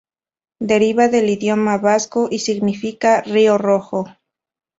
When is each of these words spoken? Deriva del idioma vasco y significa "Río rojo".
Deriva 0.69 1.09
del 1.09 1.29
idioma 1.29 1.77
vasco 1.77 2.27
y 2.31 2.39
significa 2.39 3.21
"Río 3.21 3.59
rojo". 3.59 4.05